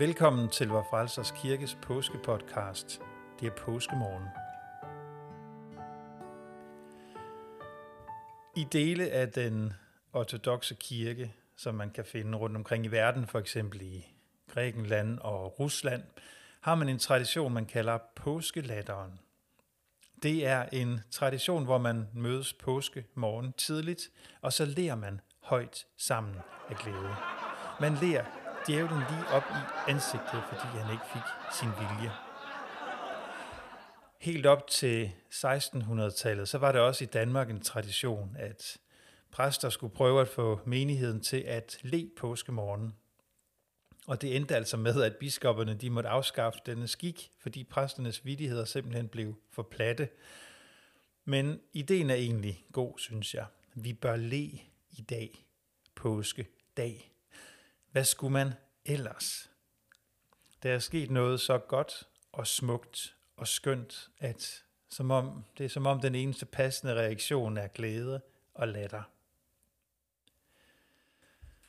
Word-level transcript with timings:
Velkommen 0.00 0.48
til 0.48 0.68
Vor 0.68 0.86
Frelsers 0.90 1.30
Kirkes 1.30 1.78
påskepodcast. 1.82 3.00
Det 3.40 3.46
er 3.46 3.56
påskemorgen. 3.56 4.24
I 8.56 8.66
dele 8.72 9.10
af 9.10 9.28
den 9.28 9.72
ortodoxe 10.12 10.74
kirke, 10.74 11.34
som 11.56 11.74
man 11.74 11.90
kan 11.90 12.04
finde 12.04 12.38
rundt 12.38 12.56
omkring 12.56 12.84
i 12.84 12.88
verden, 12.88 13.26
for 13.26 13.38
eksempel 13.38 13.82
i 13.82 14.06
Grækenland 14.48 15.18
og 15.18 15.60
Rusland, 15.60 16.02
har 16.60 16.74
man 16.74 16.88
en 16.88 16.98
tradition, 16.98 17.52
man 17.52 17.66
kalder 17.66 17.98
påskelatteren. 18.16 19.20
Det 20.22 20.46
er 20.46 20.64
en 20.72 21.00
tradition, 21.10 21.64
hvor 21.64 21.78
man 21.78 22.08
mødes 22.14 22.52
påske 22.52 23.06
morgen 23.14 23.52
tidligt, 23.52 24.10
og 24.40 24.52
så 24.52 24.64
lærer 24.64 24.94
man 24.94 25.20
højt 25.40 25.86
sammen 25.96 26.36
af 26.70 26.76
glæde. 26.76 27.16
Man 27.80 27.94
lærer 27.94 28.39
djævlen 28.66 28.98
lige 28.98 29.26
op 29.32 29.42
i 29.50 29.90
ansigtet, 29.90 30.42
fordi 30.48 30.78
han 30.78 30.92
ikke 30.92 31.04
fik 31.12 31.22
sin 31.58 31.68
vilje. 31.68 32.12
Helt 34.20 34.46
op 34.46 34.66
til 34.66 35.12
1600-tallet, 35.32 36.48
så 36.48 36.58
var 36.58 36.72
det 36.72 36.80
også 36.80 37.04
i 37.04 37.06
Danmark 37.06 37.50
en 37.50 37.60
tradition, 37.60 38.36
at 38.38 38.78
præster 39.30 39.68
skulle 39.68 39.94
prøve 39.94 40.20
at 40.20 40.28
få 40.28 40.60
menigheden 40.66 41.20
til 41.20 41.40
at 41.40 41.78
le 41.82 42.10
påskemorgen. 42.18 42.94
Og 44.06 44.22
det 44.22 44.36
endte 44.36 44.56
altså 44.56 44.76
med, 44.76 45.02
at 45.02 45.16
biskopperne 45.16 45.74
de 45.74 45.90
måtte 45.90 46.08
afskaffe 46.08 46.58
denne 46.66 46.88
skik, 46.88 47.30
fordi 47.38 47.64
præsternes 47.64 48.24
vidigheder 48.24 48.64
simpelthen 48.64 49.08
blev 49.08 49.34
for 49.50 49.62
platte. 49.62 50.08
Men 51.24 51.60
ideen 51.72 52.10
er 52.10 52.14
egentlig 52.14 52.64
god, 52.72 52.98
synes 52.98 53.34
jeg. 53.34 53.46
Vi 53.74 53.92
bør 53.92 54.16
le 54.16 54.42
i 54.90 55.04
dag, 55.10 55.44
påske 55.94 56.46
dag. 56.76 57.12
Hvad 57.92 58.04
skulle 58.04 58.32
man 58.32 58.52
ellers? 58.84 59.50
Der 60.62 60.72
er 60.74 60.78
sket 60.78 61.10
noget 61.10 61.40
så 61.40 61.58
godt 61.58 62.08
og 62.32 62.46
smukt 62.46 63.16
og 63.36 63.48
skønt, 63.48 64.10
at 64.18 64.64
som 64.90 65.10
om, 65.10 65.44
det 65.58 65.64
er 65.64 65.68
som 65.68 65.86
om 65.86 66.00
den 66.00 66.14
eneste 66.14 66.46
passende 66.46 66.94
reaktion 66.94 67.56
er 67.56 67.66
glæde 67.66 68.20
og 68.54 68.68
latter. 68.68 69.02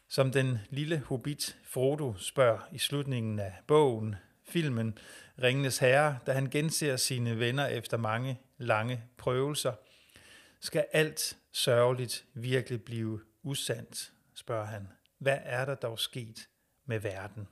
Som 0.07 0.31
den 0.31 0.57
lille 0.69 0.99
hobbit 0.99 1.57
Frodo 1.63 2.17
spørger 2.17 2.59
i 2.71 2.77
slutningen 2.77 3.39
af 3.39 3.53
bogen, 3.67 4.15
filmen 4.43 4.97
Ringenes 5.41 5.77
Herre, 5.77 6.19
da 6.25 6.33
han 6.33 6.49
genser 6.49 6.95
sine 6.95 7.39
venner 7.39 7.67
efter 7.67 7.97
mange 7.97 8.39
lange 8.57 9.03
prøvelser. 9.17 9.73
Skal 10.59 10.85
alt 10.91 11.37
sørgeligt 11.51 12.25
virkelig 12.33 12.83
blive 12.83 13.21
usandt, 13.43 14.13
spørger 14.33 14.65
han. 14.65 14.87
Hvad 15.21 15.39
er 15.43 15.65
der 15.65 15.75
dog 15.75 15.99
sket 15.99 16.49
med 16.85 16.99
verden? 16.99 17.47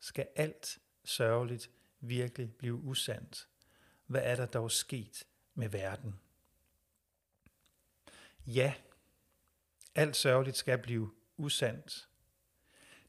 Skal 0.00 0.28
alt 0.36 0.78
sørgeligt 1.04 1.70
virkelig 2.00 2.54
blive 2.54 2.74
usandt? 2.74 3.48
Hvad 4.06 4.22
er 4.22 4.36
der 4.36 4.46
dog 4.46 4.70
sket 4.70 5.26
med 5.54 5.68
verden? 5.68 6.20
Ja, 8.46 8.74
alt 9.94 10.16
sørgeligt 10.16 10.56
skal 10.56 10.78
blive 10.78 11.14
usandt. 11.36 12.08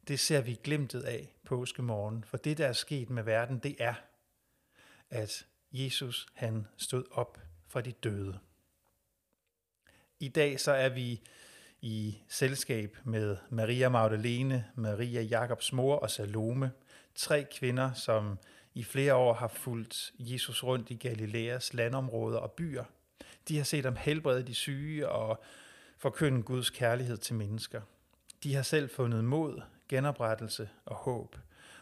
Det 0.08 0.20
ser 0.20 0.42
vi 0.42 0.60
glimtet 0.64 1.02
af 1.02 1.36
påskemorgen, 1.44 2.24
for 2.24 2.38
det, 2.38 2.58
der 2.58 2.68
er 2.68 2.74
sket 2.74 3.10
med 3.10 3.24
verden, 3.24 3.60
det 3.60 3.76
er, 3.80 3.96
at 5.10 5.48
Jesus 5.72 6.28
han 6.34 6.68
stod 6.78 7.06
op 7.12 7.42
fra 7.68 7.82
de 7.82 7.92
døde. 7.92 8.40
I 10.20 10.30
dag 10.30 10.60
så 10.60 10.72
er 10.72 10.90
vi 10.90 11.22
i 11.86 12.24
selskab 12.30 12.98
med 13.04 13.38
Maria 13.50 13.90
Magdalene, 13.90 14.66
Maria 14.76 15.22
Jakobs 15.22 15.74
mor 15.74 15.96
og 15.96 16.10
Salome, 16.10 16.72
tre 17.16 17.46
kvinder, 17.58 17.94
som 17.94 18.40
i 18.74 18.84
flere 18.84 19.16
år 19.16 19.34
har 19.34 19.48
fulgt 19.48 20.14
Jesus 20.20 20.64
rundt 20.64 20.92
i 20.92 20.96
Galileas 20.96 21.74
landområder 21.74 22.38
og 22.38 22.52
byer. 22.52 22.84
De 23.48 23.58
har 23.58 23.64
set 23.64 23.86
ham 23.86 23.96
helbrede 23.96 24.44
de 24.44 24.54
syge 24.54 25.10
og 25.10 25.44
forkynde 25.98 26.44
Guds 26.44 26.70
kærlighed 26.70 27.18
til 27.18 27.36
mennesker. 27.36 27.82
De 28.44 28.56
har 28.56 28.64
selv 28.64 28.90
fundet 28.90 29.24
mod, 29.24 29.62
genoprettelse 29.90 30.70
og 30.86 30.96
håb, 30.96 31.36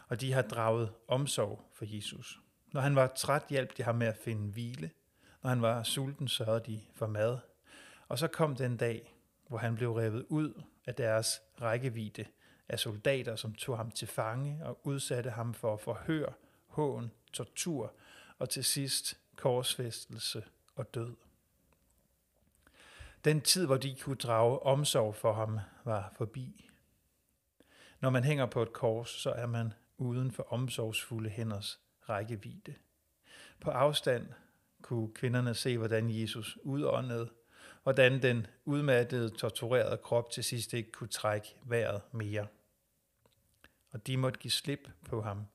og 0.08 0.20
de 0.20 0.32
har 0.32 0.42
draget 0.42 0.92
omsorg 1.08 1.64
for 1.74 1.84
Jesus. 1.88 2.40
Når 2.72 2.80
han 2.80 2.96
var 2.96 3.06
træt, 3.16 3.44
hjalp 3.50 3.76
de 3.76 3.82
ham 3.82 3.94
med 3.94 4.06
at 4.06 4.18
finde 4.24 4.52
hvile. 4.52 4.90
Når 5.42 5.50
han 5.50 5.62
var 5.62 5.82
sulten, 5.82 6.28
sørgede 6.28 6.72
de 6.72 6.80
for 6.94 7.06
mad. 7.06 7.38
Og 8.08 8.18
så 8.18 8.28
kom 8.28 8.56
den 8.56 8.76
dag, 8.76 9.13
hvor 9.48 9.58
han 9.58 9.74
blev 9.74 9.92
revet 9.92 10.26
ud 10.28 10.62
af 10.86 10.94
deres 10.94 11.42
rækkevidde 11.60 12.24
af 12.68 12.78
soldater, 12.78 13.36
som 13.36 13.54
tog 13.54 13.76
ham 13.76 13.90
til 13.90 14.08
fange 14.08 14.66
og 14.66 14.80
udsatte 14.86 15.30
ham 15.30 15.54
for 15.54 15.76
forhør, 15.76 16.32
hån, 16.66 17.10
tortur 17.32 17.94
og 18.38 18.50
til 18.50 18.64
sidst 18.64 19.20
korsfæstelse 19.36 20.44
og 20.76 20.94
død. 20.94 21.14
Den 23.24 23.40
tid, 23.40 23.66
hvor 23.66 23.76
de 23.76 23.96
kunne 24.00 24.16
drage 24.16 24.58
omsorg 24.58 25.14
for 25.14 25.32
ham, 25.32 25.58
var 25.84 26.12
forbi. 26.16 26.70
Når 28.00 28.10
man 28.10 28.24
hænger 28.24 28.46
på 28.46 28.62
et 28.62 28.72
kors, 28.72 29.08
så 29.08 29.30
er 29.30 29.46
man 29.46 29.72
uden 29.98 30.32
for 30.32 30.52
omsorgsfulde 30.52 31.30
hænders 31.30 31.80
rækkevidde. 32.08 32.74
På 33.60 33.70
afstand 33.70 34.28
kunne 34.82 35.14
kvinderne 35.14 35.54
se, 35.54 35.78
hvordan 35.78 36.10
Jesus 36.10 36.58
udåndede, 36.62 37.30
hvordan 37.84 38.22
den 38.22 38.46
udmattede, 38.64 39.30
torturerede 39.30 39.96
krop 39.96 40.30
til 40.30 40.44
sidst 40.44 40.74
ikke 40.74 40.92
kunne 40.92 41.08
trække 41.08 41.56
vejret 41.62 42.02
mere. 42.12 42.46
Og 43.90 44.06
de 44.06 44.16
måtte 44.16 44.40
give 44.40 44.50
slip 44.50 44.88
på 45.06 45.22
ham, 45.22 45.46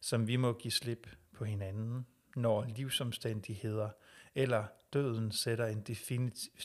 som 0.00 0.26
vi 0.26 0.36
må 0.36 0.52
give 0.52 0.72
slip 0.72 1.08
på 1.32 1.44
hinanden, 1.44 2.06
når 2.36 2.64
livsomstændigheder 2.64 3.90
eller 4.34 4.66
døden 4.92 5.32
sætter 5.32 5.66
en 5.66 5.80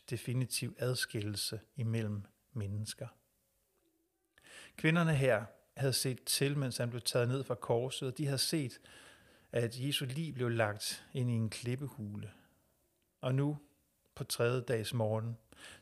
definitiv 0.10 0.76
adskillelse 0.80 1.60
imellem 1.76 2.24
mennesker. 2.54 3.08
Kvinderne 4.78 5.16
her 5.16 5.46
havde 5.78 5.94
set 5.94 6.24
til, 6.24 6.58
mens 6.58 6.78
han 6.78 6.90
blev 6.90 7.02
taget 7.02 7.28
ned 7.28 7.44
fra 7.44 7.56
korset, 7.56 8.08
og 8.08 8.18
de 8.18 8.26
havde 8.26 8.38
set, 8.38 8.80
at 9.52 9.80
Jesu 9.80 10.06
liv 10.06 10.34
blev 10.34 10.50
lagt 10.50 11.06
ind 11.14 11.30
i 11.30 11.34
en 11.34 11.50
klippehule. 11.50 12.32
Og 13.22 13.36
nu, 13.36 13.58
på 14.18 14.24
tredje 14.24 14.62
dags 14.62 14.94
morgen, 14.94 15.38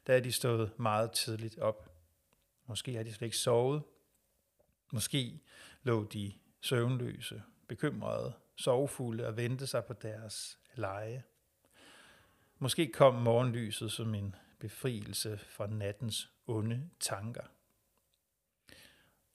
der 0.08 0.14
er 0.14 0.20
de 0.20 0.32
stået 0.32 0.80
meget 0.80 1.12
tidligt 1.12 1.60
op. 1.60 1.92
Måske 2.66 2.96
har 2.96 3.04
de 3.04 3.14
slet 3.14 3.26
ikke 3.26 3.38
sovet. 3.38 3.84
Måske 4.94 5.40
lå 5.84 6.04
de 6.04 6.34
søvnløse, 6.62 7.44
bekymrede, 7.68 8.34
sorgfulde 8.56 9.28
og 9.28 9.38
ventede 9.38 9.68
sig 9.68 9.86
på 9.86 9.94
deres 9.94 10.60
leje. 10.76 11.24
Måske 12.60 12.92
kom 12.92 13.14
morgenlyset 13.14 13.92
som 13.92 14.16
en 14.16 14.36
befrielse 14.60 15.38
fra 15.38 15.68
nattens 15.68 16.32
onde 16.48 16.90
tanker. 17.00 17.44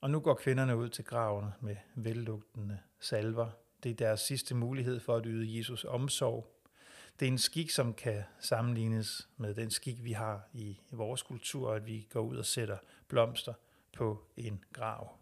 Og 0.01 0.09
nu 0.09 0.19
går 0.19 0.33
kvinderne 0.33 0.77
ud 0.77 0.89
til 0.89 1.05
graven 1.05 1.49
med 1.61 1.75
vellugtende 1.95 2.79
salver. 2.99 3.49
Det 3.83 3.91
er 3.91 3.95
deres 3.95 4.19
sidste 4.19 4.55
mulighed 4.55 4.99
for 4.99 5.15
at 5.15 5.23
yde 5.25 5.57
Jesus 5.57 5.85
omsorg. 5.85 6.60
Det 7.19 7.27
er 7.27 7.31
en 7.31 7.37
skik, 7.37 7.69
som 7.69 7.93
kan 7.93 8.23
sammenlignes 8.39 9.29
med 9.37 9.55
den 9.55 9.71
skik, 9.71 10.03
vi 10.03 10.11
har 10.11 10.49
i 10.53 10.79
vores 10.91 11.21
kultur, 11.21 11.73
at 11.73 11.85
vi 11.85 12.07
går 12.09 12.21
ud 12.21 12.37
og 12.37 12.45
sætter 12.45 12.77
blomster 13.07 13.53
på 13.93 14.23
en 14.37 14.63
grav. 14.73 15.17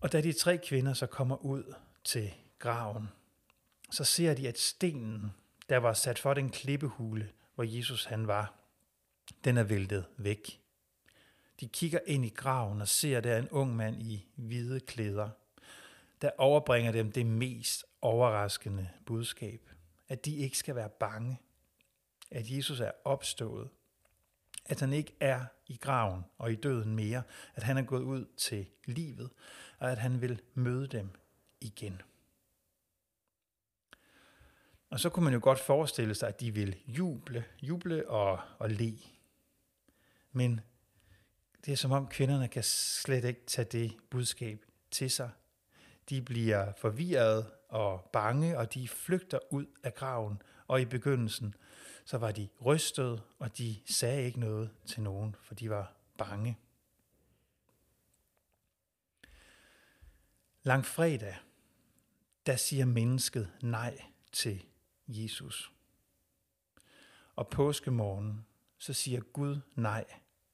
Og 0.00 0.12
da 0.12 0.20
de 0.20 0.32
tre 0.32 0.58
kvinder 0.58 0.92
så 0.92 1.06
kommer 1.06 1.36
ud 1.36 1.74
til 2.04 2.34
graven, 2.58 3.08
så 3.90 4.04
ser 4.04 4.34
de, 4.34 4.48
at 4.48 4.58
stenen, 4.58 5.32
der 5.68 5.76
var 5.76 5.92
sat 5.92 6.18
for 6.18 6.34
den 6.34 6.50
klippehule, 6.50 7.32
hvor 7.54 7.64
Jesus 7.64 8.04
han 8.04 8.26
var, 8.26 8.54
den 9.44 9.56
er 9.56 9.62
væltet 9.62 10.06
væk. 10.16 10.60
De 11.60 11.68
kigger 11.68 11.98
ind 12.06 12.24
i 12.24 12.28
graven 12.28 12.80
og 12.80 12.88
ser 12.88 13.20
der 13.20 13.38
en 13.38 13.48
ung 13.48 13.76
mand 13.76 14.02
i 14.02 14.26
hvide 14.34 14.80
klæder, 14.80 15.30
der 16.22 16.30
overbringer 16.38 16.92
dem 16.92 17.12
det 17.12 17.26
mest 17.26 17.84
overraskende 18.00 18.90
budskab, 19.06 19.70
at 20.08 20.24
de 20.24 20.36
ikke 20.36 20.58
skal 20.58 20.74
være 20.74 20.88
bange, 20.88 21.38
at 22.30 22.50
Jesus 22.50 22.80
er 22.80 22.90
opstået, 23.04 23.70
at 24.64 24.80
han 24.80 24.92
ikke 24.92 25.16
er 25.20 25.44
i 25.66 25.76
graven 25.76 26.24
og 26.38 26.52
i 26.52 26.54
døden 26.54 26.96
mere, 26.96 27.22
at 27.54 27.62
han 27.62 27.78
er 27.78 27.82
gået 27.82 28.02
ud 28.02 28.26
til 28.36 28.66
livet, 28.86 29.30
og 29.78 29.92
at 29.92 29.98
han 29.98 30.20
vil 30.20 30.40
møde 30.54 30.86
dem 30.86 31.10
igen. 31.60 32.02
Og 34.90 35.00
så 35.00 35.10
kunne 35.10 35.24
man 35.24 35.32
jo 35.32 35.40
godt 35.42 35.60
forestille 35.60 36.14
sig, 36.14 36.28
at 36.28 36.40
de 36.40 36.54
vil 36.54 36.76
juble, 36.86 37.44
juble 37.62 38.08
og, 38.08 38.40
og 38.58 38.70
le. 38.70 38.98
Men 40.32 40.60
det 41.64 41.72
er 41.72 41.76
som 41.76 41.92
om 41.92 42.08
kvinderne 42.08 42.48
kan 42.48 42.62
slet 42.62 43.24
ikke 43.24 43.46
tage 43.46 43.64
det 43.64 43.96
budskab 44.10 44.64
til 44.90 45.10
sig. 45.10 45.30
De 46.10 46.22
bliver 46.22 46.72
forvirret 46.72 47.50
og 47.68 48.10
bange, 48.12 48.58
og 48.58 48.74
de 48.74 48.88
flygter 48.88 49.38
ud 49.50 49.66
af 49.82 49.94
graven. 49.94 50.42
Og 50.66 50.80
i 50.80 50.84
begyndelsen, 50.84 51.54
så 52.04 52.18
var 52.18 52.32
de 52.32 52.48
rystet, 52.64 53.22
og 53.38 53.58
de 53.58 53.76
sagde 53.86 54.22
ikke 54.22 54.40
noget 54.40 54.70
til 54.86 55.02
nogen, 55.02 55.36
for 55.42 55.54
de 55.54 55.70
var 55.70 55.92
bange. 56.18 56.58
Langfredag, 60.62 61.36
der 62.46 62.56
siger 62.56 62.84
mennesket 62.84 63.52
nej 63.62 64.04
til 64.32 64.64
Jesus. 65.08 65.72
Og 67.36 67.48
påskemorgen, 67.48 68.46
så 68.78 68.92
siger 68.92 69.20
Gud 69.20 69.60
nej 69.74 70.04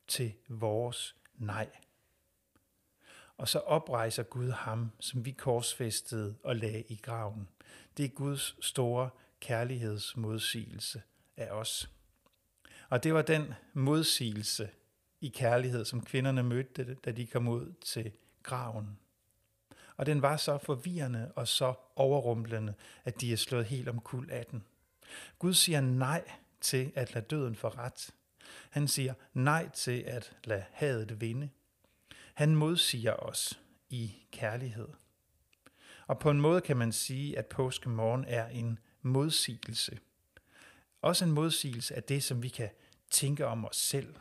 til 0.09 0.35
vores 0.49 1.17
nej 1.35 1.71
og 3.41 3.49
så 3.49 3.59
oprejser 3.59 4.23
Gud 4.23 4.51
ham, 4.51 4.91
som 4.99 5.25
vi 5.25 5.31
korsfæstede 5.31 6.35
og 6.43 6.57
lagde 6.57 6.83
i 6.89 6.97
graven. 7.03 7.49
Det 7.97 8.05
er 8.05 8.09
Guds 8.09 8.57
store 8.61 9.11
kærlighedsmodsigelse 9.41 11.03
af 11.37 11.51
os. 11.51 11.91
Og 12.89 13.05
det 13.05 13.15
var 13.15 13.23
den 13.23 13.55
modsigelse 13.75 14.71
i 15.21 15.29
kærlighed, 15.29 15.85
som 15.85 16.05
kvinderne 16.05 16.43
mødte, 16.43 16.95
da 16.95 17.13
de 17.13 17.27
kom 17.27 17.49
ud 17.49 17.73
til 17.81 18.13
graven. 18.43 18.99
Og 19.97 20.07
den 20.07 20.23
var 20.23 20.37
så 20.37 20.59
forvirrende 20.59 21.33
og 21.37 21.49
så 21.49 21.75
overrumplende, 21.97 22.75
at 23.05 23.21
de 23.21 23.33
er 23.33 23.37
slået 23.37 23.67
helt 23.67 23.89
omkuld 23.89 24.31
af 24.31 24.47
den. 24.47 24.65
Gud 25.39 25.55
siger 25.55 25.81
nej 25.81 26.31
til 26.61 26.93
at 26.95 27.15
lade 27.15 27.25
døden 27.25 27.57
få 27.57 27.69
ret. 27.69 28.11
Han 28.71 28.89
siger 28.89 29.15
nej 29.35 29.69
til 29.69 30.01
at 30.01 30.37
lade 30.45 30.65
hadet 30.71 31.21
vinde. 31.21 31.51
Han 32.41 32.55
modsiger 32.55 33.13
os 33.13 33.61
i 33.91 34.15
kærlighed. 34.33 34.89
Og 36.07 36.19
på 36.19 36.31
en 36.31 36.41
måde 36.41 36.61
kan 36.61 36.77
man 36.77 36.93
sige, 36.93 37.39
at 37.39 37.47
påskemorgen 37.47 38.25
er 38.29 38.47
en 38.47 38.79
modsigelse. 39.03 39.99
Også 41.03 41.25
en 41.25 41.31
modsigelse 41.31 41.95
af 41.95 42.03
det, 42.03 42.23
som 42.25 42.43
vi 42.43 42.49
kan 42.49 42.69
tænke 43.11 43.47
om 43.47 43.65
os 43.65 43.77
selv. 43.77 44.15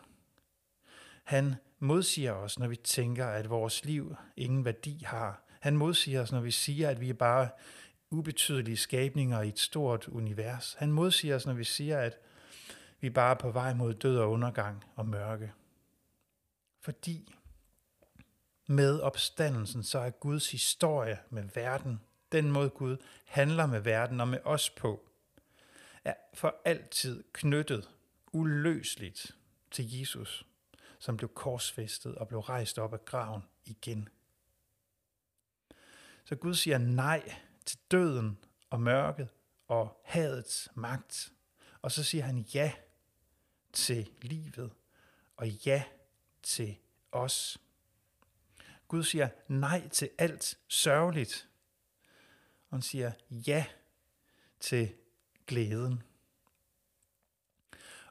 Han 1.24 1.56
modsiger 1.80 2.34
os, 2.34 2.60
når 2.60 2.68
vi 2.68 2.76
tænker, 2.76 3.28
at 3.28 3.50
vores 3.50 3.86
liv 3.86 4.16
ingen 4.38 4.66
værdi 4.66 5.04
har. 5.06 5.44
Han 5.60 5.78
modsiger 5.78 6.22
os, 6.22 6.32
når 6.32 6.42
vi 6.42 6.52
siger, 6.52 6.90
at 6.90 7.02
vi 7.02 7.10
er 7.10 7.14
bare 7.14 7.50
ubetydelige 8.10 8.78
skabninger 8.78 9.42
i 9.42 9.48
et 9.48 9.60
stort 9.60 10.08
univers. 10.08 10.76
Han 10.80 10.92
modsiger 10.92 11.36
os, 11.36 11.46
når 11.46 11.54
vi 11.54 11.64
siger, 11.64 12.00
at 12.00 12.20
vi 13.02 13.10
bare 13.10 13.32
er 13.32 13.40
på 13.40 13.52
vej 13.52 13.74
mod 13.74 13.94
død 13.94 14.18
og 14.18 14.32
undergang 14.32 14.86
og 14.96 15.06
mørke. 15.06 15.52
Fordi 16.82 17.36
med 18.70 19.00
opstandelsen, 19.00 19.84
så 19.84 20.00
er 20.00 20.10
Guds 20.10 20.52
historie 20.52 21.20
med 21.30 21.44
verden, 21.56 22.02
den 22.32 22.52
måde 22.52 22.70
Gud 22.70 22.98
handler 23.26 23.66
med 23.66 23.80
verden 23.80 24.22
og 24.22 24.28
med 24.28 24.40
os 24.44 24.70
på, 24.70 25.10
er 26.04 26.14
for 26.34 26.62
altid 26.66 27.24
knyttet 27.34 27.90
uløseligt 28.32 29.36
til 29.72 30.00
Jesus, 30.00 30.46
som 31.00 31.18
blev 31.18 31.30
korsfæstet 31.34 32.16
og 32.16 32.28
blev 32.28 32.40
rejst 32.40 32.80
op 32.80 32.94
af 32.94 33.06
graven 33.06 33.44
igen. 33.66 34.10
Så 36.26 36.36
Gud 36.36 36.54
siger 36.54 36.78
nej 36.78 37.36
til 37.66 37.80
døden 37.92 38.38
og 38.70 38.82
mørket 38.82 39.30
og 39.68 40.02
hadets 40.06 40.70
magt. 40.76 41.32
Og 41.82 41.92
så 41.92 42.04
siger 42.04 42.24
han 42.24 42.40
ja 42.40 42.74
til 43.74 44.10
livet 44.22 44.72
og 45.38 45.48
ja 45.48 45.84
til 46.44 46.78
os. 47.12 47.58
Gud 48.90 49.04
siger 49.04 49.30
nej 49.48 49.88
til 49.88 50.10
alt 50.18 50.58
sørgeligt. 50.68 51.50
Og 52.70 52.78
han 52.78 52.82
siger 52.82 53.12
ja 53.32 53.66
til 54.60 54.94
glæden. 55.48 56.04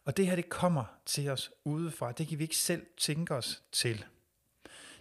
Og 0.05 0.17
det 0.17 0.27
her, 0.27 0.37
det 0.37 0.49
kommer 0.49 0.85
til 1.07 1.29
os 1.29 1.51
udefra. 1.65 2.13
Det 2.13 2.29
kan 2.29 2.39
vi 2.39 2.43
ikke 2.43 2.57
selv 2.57 2.87
tænke 2.97 3.35
os 3.35 3.63
til. 3.73 4.05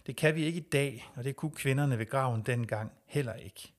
Det 0.06 0.16
kan 0.16 0.34
vi 0.34 0.44
ikke 0.44 0.58
i 0.58 0.68
dag, 0.68 1.10
og 1.16 1.24
det 1.24 1.36
kunne 1.36 1.54
kvinderne 1.54 1.98
ved 1.98 2.06
graven 2.06 2.42
dengang 2.42 2.92
heller 3.06 3.34
ikke. 3.34 3.72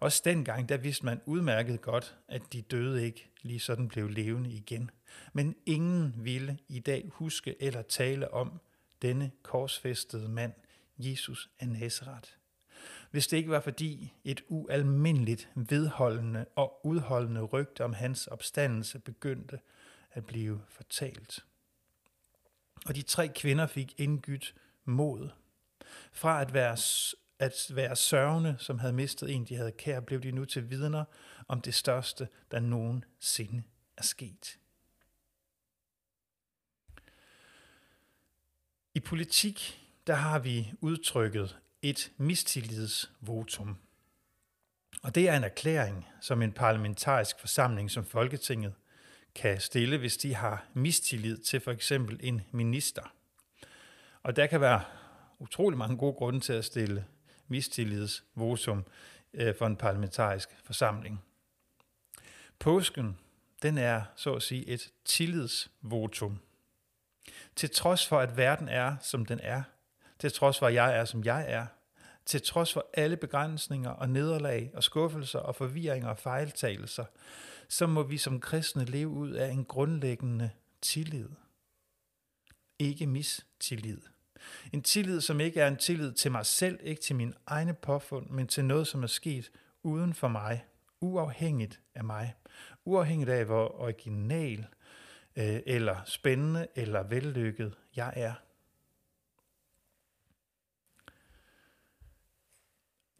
Også 0.00 0.22
dengang, 0.24 0.68
der 0.68 0.76
vidste 0.76 1.04
man 1.04 1.20
udmærket 1.26 1.80
godt, 1.80 2.16
at 2.28 2.52
de 2.52 2.62
døde 2.62 3.04
ikke 3.04 3.30
lige 3.42 3.60
sådan 3.60 3.88
blev 3.88 4.08
levende 4.08 4.50
igen. 4.50 4.90
Men 5.32 5.56
ingen 5.66 6.14
ville 6.24 6.58
i 6.68 6.78
dag 6.80 7.08
huske 7.12 7.62
eller 7.62 7.82
tale 7.82 8.34
om 8.34 8.60
denne 9.02 9.30
korsfæstede 9.42 10.28
mand, 10.28 10.52
Jesus 11.00 11.50
af 11.58 11.68
Nazareth. 11.68 12.30
Hvis 13.10 13.26
det 13.26 13.36
ikke 13.36 13.50
var 13.50 13.60
fordi 13.60 14.12
et 14.24 14.42
ualmindeligt 14.48 15.48
vedholdende 15.54 16.46
og 16.56 16.86
udholdende 16.86 17.42
rygte 17.42 17.84
om 17.84 17.92
hans 17.92 18.26
opstandelse 18.26 18.98
begyndte 18.98 19.60
at 20.10 20.26
blive 20.26 20.62
fortalt. 20.68 21.44
Og 22.86 22.94
de 22.94 23.02
tre 23.02 23.28
kvinder 23.28 23.66
fik 23.66 23.94
indgydt 23.98 24.54
mod. 24.84 25.30
Fra 26.12 26.42
at 26.42 26.54
være, 26.54 26.76
at 27.38 27.76
være 27.76 27.96
sørgende, 27.96 28.56
som 28.58 28.78
havde 28.78 28.92
mistet 28.92 29.34
en, 29.34 29.44
de 29.44 29.56
havde 29.56 29.72
kær, 29.72 30.00
blev 30.00 30.22
de 30.22 30.32
nu 30.32 30.44
til 30.44 30.70
vidner 30.70 31.04
om 31.48 31.60
det 31.60 31.74
største, 31.74 32.28
der 32.50 32.60
nogensinde 32.60 33.62
er 33.96 34.02
sket. 34.02 34.58
I 38.94 39.00
politik, 39.00 39.79
der 40.06 40.14
har 40.14 40.38
vi 40.38 40.72
udtrykket 40.80 41.58
et 41.82 42.12
mistillidsvotum. 42.16 43.76
Og 45.02 45.14
det 45.14 45.28
er 45.28 45.36
en 45.36 45.44
erklæring, 45.44 46.06
som 46.20 46.42
en 46.42 46.52
parlamentarisk 46.52 47.40
forsamling 47.40 47.90
som 47.90 48.04
Folketinget 48.04 48.74
kan 49.34 49.60
stille, 49.60 49.98
hvis 49.98 50.16
de 50.16 50.34
har 50.34 50.66
mistillid 50.74 51.38
til 51.38 51.60
for 51.60 51.70
eksempel 51.70 52.20
en 52.22 52.42
minister. 52.52 53.14
Og 54.22 54.36
der 54.36 54.46
kan 54.46 54.60
være 54.60 54.82
utrolig 55.38 55.78
mange 55.78 55.96
gode 55.96 56.12
grunde 56.12 56.40
til 56.40 56.52
at 56.52 56.64
stille 56.64 57.06
mistillidsvotum 57.48 58.84
øh, 59.34 59.54
for 59.58 59.66
en 59.66 59.76
parlamentarisk 59.76 60.48
forsamling. 60.64 61.22
Påsken, 62.58 63.18
den 63.62 63.78
er 63.78 64.02
så 64.16 64.34
at 64.34 64.42
sige 64.42 64.66
et 64.66 64.92
tillidsvotum. 65.04 66.38
Til 67.56 67.70
trods 67.70 68.06
for, 68.06 68.18
at 68.18 68.36
verden 68.36 68.68
er, 68.68 68.96
som 69.00 69.26
den 69.26 69.40
er, 69.42 69.62
til 70.20 70.32
trods 70.32 70.58
for, 70.58 70.66
at 70.66 70.74
jeg 70.74 70.98
er, 70.98 71.04
som 71.04 71.24
jeg 71.24 71.44
er, 71.48 71.66
til 72.26 72.42
trods 72.42 72.72
for 72.72 72.86
alle 72.94 73.16
begrænsninger 73.16 73.90
og 73.90 74.10
nederlag 74.10 74.70
og 74.74 74.82
skuffelser 74.82 75.38
og 75.38 75.56
forvirringer 75.56 76.08
og 76.08 76.18
fejltagelser, 76.18 77.04
så 77.68 77.86
må 77.86 78.02
vi 78.02 78.18
som 78.18 78.40
kristne 78.40 78.84
leve 78.84 79.08
ud 79.08 79.30
af 79.30 79.48
en 79.50 79.64
grundlæggende 79.64 80.50
tillid. 80.82 81.28
Ikke 82.78 83.06
mistillid. 83.06 84.00
En 84.72 84.82
tillid, 84.82 85.20
som 85.20 85.40
ikke 85.40 85.60
er 85.60 85.68
en 85.68 85.76
tillid 85.76 86.12
til 86.12 86.32
mig 86.32 86.46
selv, 86.46 86.78
ikke 86.82 87.02
til 87.02 87.16
min 87.16 87.34
egne 87.46 87.74
påfund, 87.74 88.30
men 88.30 88.46
til 88.46 88.64
noget, 88.64 88.86
som 88.86 89.02
er 89.02 89.06
sket 89.06 89.50
uden 89.82 90.14
for 90.14 90.28
mig, 90.28 90.64
uafhængigt 91.00 91.80
af 91.94 92.04
mig. 92.04 92.34
Uafhængigt 92.84 93.30
af, 93.30 93.44
hvor 93.44 93.80
original 93.80 94.66
øh, 95.36 95.60
eller 95.66 95.96
spændende 96.04 96.66
eller 96.76 97.02
vellykket 97.02 97.74
jeg 97.96 98.12
er. 98.16 98.32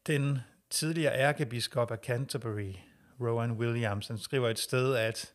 Den 0.06 0.38
tidligere 0.70 1.14
ærkebiskop 1.14 1.90
af 1.90 1.98
Canterbury, 1.98 2.72
Rowan 3.20 3.52
Williams, 3.52 4.08
han 4.08 4.18
skriver 4.18 4.48
et 4.48 4.58
sted, 4.58 4.96
at 4.96 5.34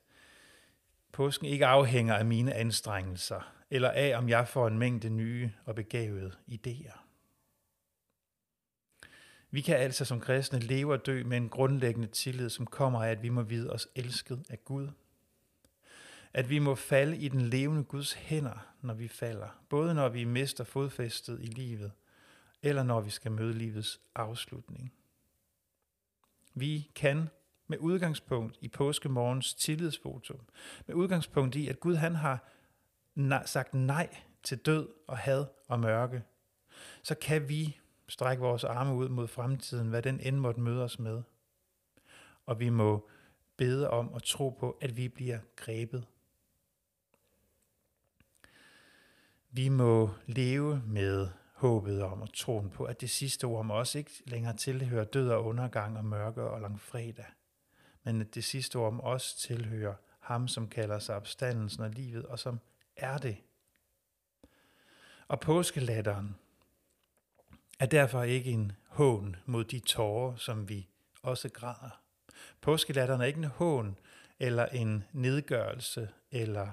påsken 1.12 1.48
ikke 1.48 1.66
afhænger 1.66 2.16
af 2.16 2.26
mine 2.26 2.54
anstrengelser, 2.54 3.54
eller 3.70 3.90
af, 3.92 4.18
om 4.18 4.30
jeg 4.30 4.48
får 4.48 4.68
en 4.68 4.80
mængde 4.80 5.10
nye 5.10 5.52
og 5.66 5.76
begavede 5.76 6.32
idéer. 6.48 7.06
Vi 9.52 9.62
kan 9.62 9.76
altså 9.76 10.06
som 10.06 10.20
kristne 10.20 10.60
leve 10.60 10.94
og 10.94 11.06
dø 11.06 11.24
med 11.24 11.38
en 11.38 11.50
grundlæggende 11.50 12.08
tillid, 12.08 12.50
som 12.50 12.66
kommer 12.66 13.04
af, 13.04 13.12
at 13.12 13.24
vi 13.24 13.30
må 13.30 13.42
vide 13.42 13.72
os 13.72 13.88
elsket 13.96 14.44
af 14.50 14.66
Gud. 14.66 14.88
At 16.34 16.50
vi 16.50 16.60
må 16.60 16.76
falde 16.76 17.18
i 17.18 17.28
den 17.28 17.42
levende 17.42 17.84
Guds 17.84 18.14
hænder, 18.14 18.68
når 18.82 18.94
vi 18.94 19.08
falder. 19.08 19.64
Både 19.70 19.94
når 19.94 20.10
vi 20.10 20.24
mister 20.24 20.64
fodfæstet 20.64 21.40
i 21.42 21.46
livet, 21.46 21.92
eller 22.66 22.84
når 22.84 23.02
vi 23.02 23.10
skal 23.10 23.32
møde 23.32 23.54
livets 23.54 24.02
afslutning. 24.16 24.94
Vi 26.54 26.92
kan 26.96 27.30
med 27.68 27.78
udgangspunkt 27.78 28.58
i 28.62 28.68
påskemorgens 28.68 29.54
tillidsvotum, 29.54 30.40
med 30.88 30.96
udgangspunkt 30.96 31.56
i, 31.56 31.68
at 31.68 31.80
Gud 31.80 31.96
han 31.96 32.16
har 32.16 32.52
sagt 33.46 33.74
nej 33.74 34.18
til 34.44 34.58
død 34.58 34.90
og 35.08 35.18
had 35.18 35.46
og 35.68 35.80
mørke, 35.80 36.24
så 37.04 37.16
kan 37.16 37.50
vi 37.50 37.80
strække 38.08 38.42
vores 38.42 38.64
arme 38.64 38.94
ud 38.94 39.10
mod 39.10 39.28
fremtiden, 39.28 39.90
hvad 39.90 40.02
den 40.02 40.20
end 40.20 40.38
måtte 40.38 40.62
møde 40.62 40.84
os 40.84 41.00
med. 41.00 41.24
Og 42.46 42.60
vi 42.60 42.70
må 42.70 43.10
bede 43.58 43.90
om 43.90 44.14
og 44.14 44.24
tro 44.24 44.50
på, 44.50 44.78
at 44.82 44.98
vi 44.98 45.10
bliver 45.10 45.40
grebet. 45.56 46.06
Vi 49.50 49.70
må 49.70 50.10
leve 50.26 50.82
med 50.86 51.28
håbet 51.56 52.04
om 52.04 52.22
og 52.22 52.34
troen 52.34 52.70
på, 52.70 52.84
at 52.84 53.02
det 53.02 53.10
sidste 53.10 53.46
ord 53.46 53.60
om 53.60 53.72
os 53.72 53.96
ikke 53.96 54.12
længere 54.26 54.56
tilhører 54.58 55.04
død 55.04 55.30
og 55.30 55.46
undergang 55.46 55.98
og 55.98 56.06
mørke 56.06 56.42
og 56.42 56.62
langfredag, 56.62 57.26
men 58.04 58.22
at 58.22 58.36
det 58.36 58.44
sidste 58.44 58.76
ord 58.76 58.88
om 58.88 59.02
os 59.02 59.34
tilhører 59.34 59.94
ham, 60.20 60.48
som 60.48 60.68
kalder 60.68 61.00
sig 61.00 61.16
opstandelsen 61.16 61.84
og 61.84 61.90
livet, 61.90 62.26
og 62.26 62.40
som 62.40 62.60
er 62.96 63.18
det. 63.18 63.38
Og 65.28 65.40
påskelatteren 65.40 66.36
er 67.80 67.86
derfor 67.86 68.24
ikke 68.24 68.52
en 68.52 68.72
hån 68.88 69.36
mod 69.46 69.64
de 69.64 69.80
tårer, 69.80 70.36
som 70.36 70.70
vi 70.70 70.88
også 71.22 71.50
græder. 71.50 72.02
Påskelatteren 72.62 73.22
er 73.22 73.26
ikke 73.26 73.38
en 73.38 73.44
hån 73.44 73.98
eller 74.40 74.66
en 74.66 75.04
nedgørelse 75.12 76.10
eller 76.32 76.70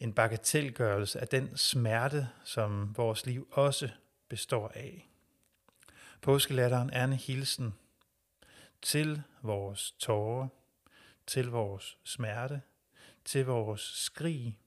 en 0.00 0.12
bagatelgørelse 0.12 1.20
af 1.20 1.28
den 1.28 1.56
smerte, 1.56 2.28
som 2.44 2.96
vores 2.96 3.26
liv 3.26 3.48
også 3.52 3.90
består 4.28 4.68
af. 4.68 5.08
Påskelatteren 6.22 6.90
er 6.90 7.04
en 7.04 7.12
hilsen 7.12 7.74
til 8.82 9.22
vores 9.42 9.92
tårer, 9.92 10.48
til 11.26 11.48
vores 11.50 11.98
smerte, 12.04 12.62
til 13.24 13.46
vores 13.46 13.80
skrig, 13.80 14.58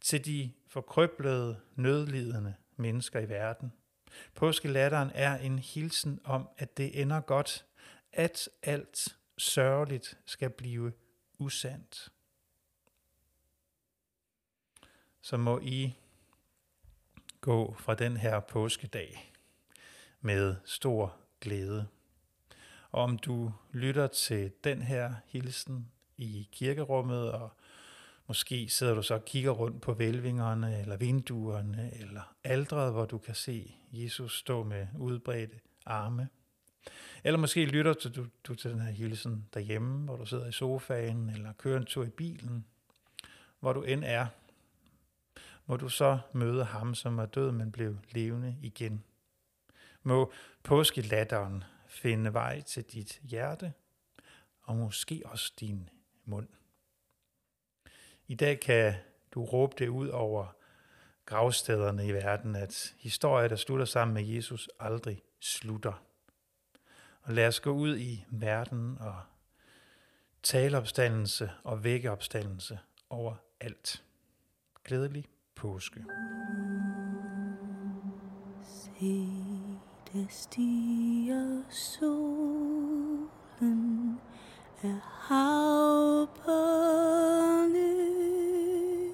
til 0.00 0.24
de 0.24 0.52
forkrøblede, 0.66 1.60
nødlidende 1.74 2.54
mennesker 2.76 3.20
i 3.20 3.28
verden. 3.28 3.72
Påskelatteren 4.34 5.10
er 5.14 5.38
en 5.38 5.58
hilsen 5.58 6.20
om, 6.24 6.48
at 6.58 6.76
det 6.76 7.00
ender 7.00 7.20
godt, 7.20 7.66
at 8.12 8.48
alt 8.62 9.16
sørgeligt 9.38 10.18
skal 10.24 10.50
blive 10.50 10.92
usandt. 11.38 12.12
Så 15.20 15.36
må 15.36 15.60
I 15.62 15.94
gå 17.42 17.74
fra 17.78 17.94
den 17.94 18.16
her 18.16 18.40
påskedag 18.40 19.32
med 20.20 20.56
stor 20.64 21.16
glæde. 21.40 21.86
Og 22.90 23.02
om 23.02 23.18
du 23.18 23.52
lytter 23.72 24.06
til 24.06 24.52
den 24.64 24.82
her 24.82 25.14
hilsen 25.26 25.90
i 26.16 26.48
kirkerummet, 26.52 27.32
og 27.32 27.50
måske 28.26 28.68
sidder 28.68 28.94
du 28.94 29.02
så 29.02 29.14
og 29.14 29.24
kigger 29.24 29.50
rundt 29.50 29.82
på 29.82 29.92
vælvingerne, 29.92 30.80
eller 30.80 30.96
vinduerne, 30.96 31.90
eller 32.00 32.34
aldret, 32.44 32.92
hvor 32.92 33.04
du 33.04 33.18
kan 33.18 33.34
se 33.34 33.74
Jesus 33.92 34.38
stå 34.38 34.62
med 34.62 34.86
udbredte 34.98 35.60
arme. 35.86 36.28
Eller 37.24 37.38
måske 37.38 37.64
lytter 37.64 37.92
du, 37.92 38.26
du 38.44 38.54
til 38.54 38.70
den 38.70 38.80
her 38.80 38.92
hilsen 38.92 39.48
derhjemme, 39.54 40.04
hvor 40.04 40.16
du 40.16 40.26
sidder 40.26 40.46
i 40.46 40.52
sofaen, 40.52 41.30
eller 41.30 41.52
kører 41.52 41.78
en 41.78 41.86
tur 41.86 42.04
i 42.04 42.10
bilen, 42.10 42.64
hvor 43.60 43.72
du 43.72 43.82
end 43.82 44.04
er. 44.04 44.26
Må 45.66 45.76
du 45.76 45.88
så 45.88 46.18
møde 46.32 46.64
ham, 46.64 46.94
som 46.94 47.18
er 47.18 47.26
død, 47.26 47.52
men 47.52 47.72
blev 47.72 47.98
levende 48.10 48.56
igen. 48.62 49.04
Må 50.02 50.32
påskelatteren 50.62 51.64
finde 51.86 52.32
vej 52.32 52.60
til 52.60 52.84
dit 52.84 53.20
hjerte, 53.22 53.72
og 54.62 54.76
måske 54.76 55.22
også 55.24 55.52
din 55.60 55.88
mund. 56.24 56.48
I 58.26 58.34
dag 58.34 58.60
kan 58.60 58.94
du 59.34 59.44
råbe 59.44 59.74
det 59.78 59.88
ud 59.88 60.08
over 60.08 60.56
gravstederne 61.26 62.06
i 62.06 62.12
verden, 62.12 62.56
at 62.56 62.94
historier, 62.98 63.48
der 63.48 63.56
slutter 63.56 63.84
sammen 63.84 64.14
med 64.14 64.24
Jesus, 64.24 64.68
aldrig 64.78 65.22
slutter. 65.40 66.04
Og 67.22 67.32
lad 67.32 67.46
os 67.46 67.60
gå 67.60 67.70
ud 67.70 67.98
i 67.98 68.24
verden 68.30 68.98
og 69.00 69.22
tale 70.42 70.78
opstandelse 70.78 71.50
og 71.64 71.84
vække 71.84 72.10
opstandelse 72.10 72.78
over 73.10 73.34
alt. 73.60 74.04
Glædelig 74.84 75.28
påske. 75.62 76.04
Se, 78.64 79.28
der 80.12 80.26
stiger 80.28 81.62
solen 81.70 83.30
af 84.82 85.00
hav 85.02 86.26
på 86.26 86.60
ny. 87.72 89.12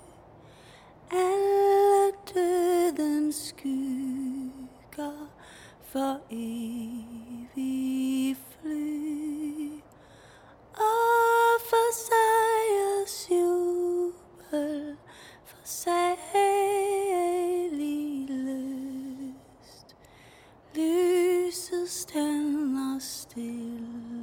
Alle 1.10 2.12
dødens 2.34 3.36
skygger 3.36 5.30
for 5.82 6.20
evig 6.30 6.57
voices 21.48 21.90
stand 21.90 22.74
lost 22.74 23.30
still. 23.30 24.17